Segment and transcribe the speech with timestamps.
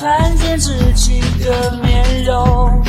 [0.00, 2.84] 看见自己的面容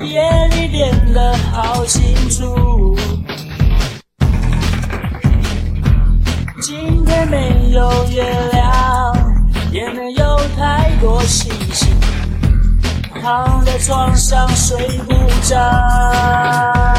[0.00, 2.96] 夜里变得好清楚
[6.62, 11.94] 今天没有月亮也没有太多星星
[13.20, 15.12] 躺在床上睡不
[15.46, 16.91] 着。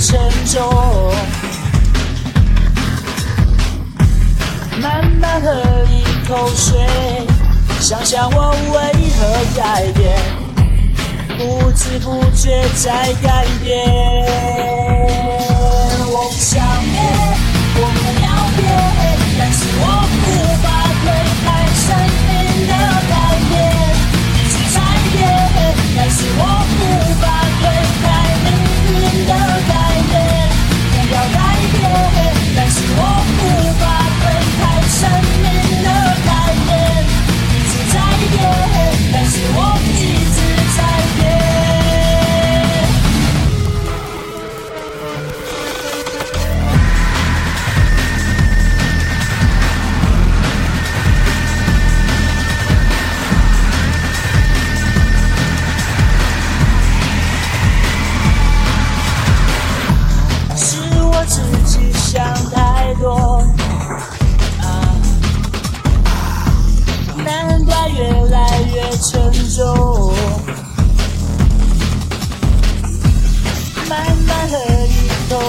[0.00, 1.12] 沉重。
[4.80, 5.52] 慢慢喝
[5.90, 6.78] 一口水，
[7.80, 8.76] 想想我为
[9.18, 9.20] 何
[9.56, 10.16] 改变，
[11.38, 13.86] 不知不觉在改变。
[16.08, 16.75] 我想。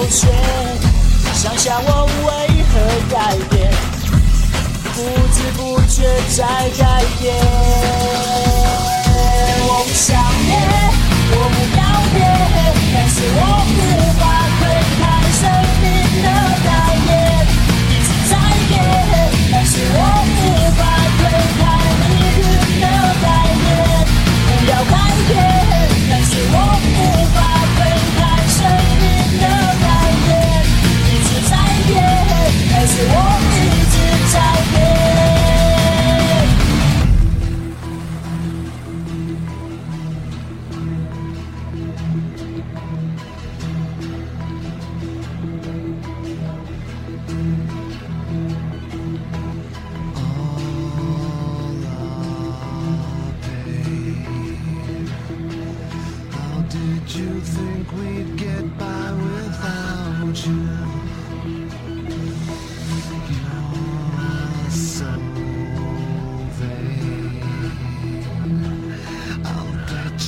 [0.10, 0.30] 圈
[1.34, 2.76] 想想我为何
[3.10, 3.72] 改变
[4.94, 5.02] 不
[5.34, 6.04] 知不觉
[6.36, 6.46] 在
[6.78, 8.57] 改变。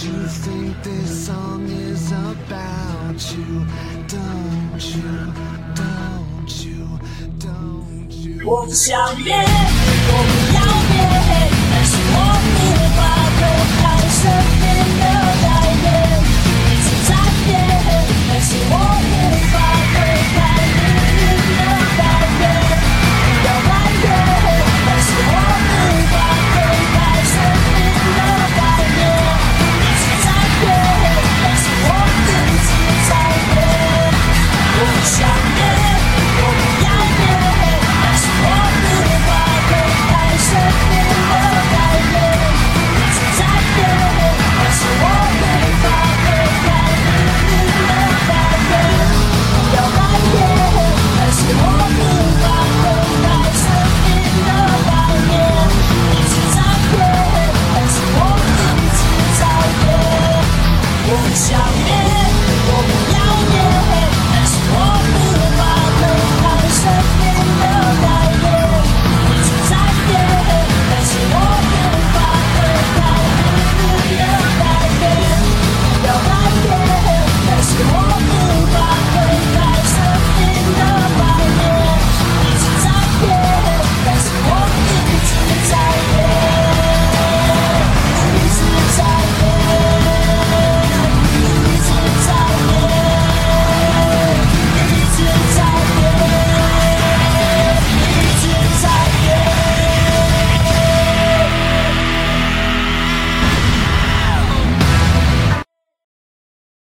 [0.04, 3.66] you think this song is about you?
[4.08, 5.34] Don't you,
[5.76, 7.00] don't you,
[7.40, 8.46] don't you?
[8.46, 10.60] 我不想变，我不要
[10.90, 11.39] 变。